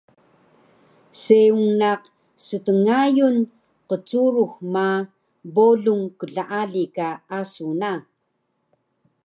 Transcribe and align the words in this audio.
Seung 1.21 1.65
naq 1.81 2.01
stngayun 2.45 3.37
qcurux 3.87 4.53
ma 4.73 4.87
bolung 5.55 6.05
klaali 6.19 6.83
ka 6.95 7.07
asu 7.37 7.67
na 7.81 7.91